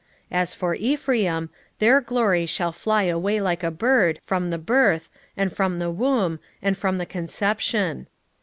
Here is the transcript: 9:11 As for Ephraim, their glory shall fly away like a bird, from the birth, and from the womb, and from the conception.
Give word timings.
9:11 0.31 0.37
As 0.41 0.55
for 0.55 0.73
Ephraim, 0.73 1.49
their 1.77 2.01
glory 2.01 2.47
shall 2.47 2.71
fly 2.71 3.03
away 3.03 3.39
like 3.39 3.61
a 3.61 3.69
bird, 3.69 4.19
from 4.25 4.49
the 4.49 4.57
birth, 4.57 5.09
and 5.37 5.53
from 5.53 5.77
the 5.77 5.91
womb, 5.91 6.39
and 6.59 6.75
from 6.75 6.97
the 6.97 7.05
conception. 7.05 8.07